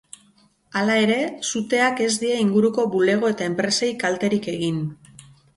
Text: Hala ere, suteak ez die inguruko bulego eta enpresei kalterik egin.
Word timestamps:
Hala 0.79 0.95
ere, 1.01 1.17
suteak 1.49 2.01
ez 2.07 2.09
die 2.25 2.33
inguruko 2.45 2.87
bulego 2.97 3.33
eta 3.35 3.47
enpresei 3.53 3.91
kalterik 4.07 4.53
egin. 4.59 4.85